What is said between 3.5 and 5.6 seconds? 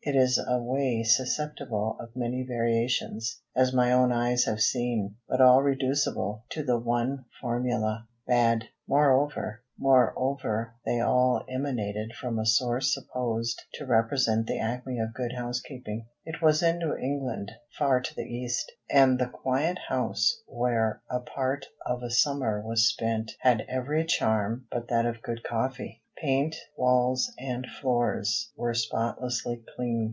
as my own eyes have seen, but